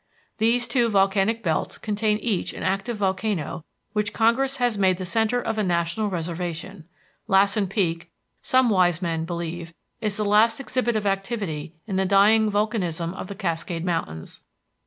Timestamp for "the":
4.97-5.05, 10.17-10.25, 11.97-12.05, 13.27-13.35